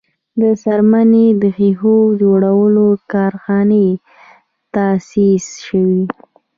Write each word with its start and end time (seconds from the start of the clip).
د 0.41 0.43
څرمنې 0.63 1.27
او 1.35 1.45
ښیښو 1.55 1.95
جوړولو 2.21 2.87
کارخانې 3.11 3.87
تاسیس 4.73 5.45
شوې. 5.65 6.01